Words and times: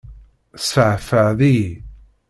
Tesfeεfεeḍ-iyi! 0.53 1.69